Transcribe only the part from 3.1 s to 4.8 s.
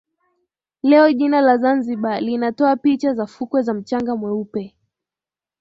za fukwe za mchanga mweupe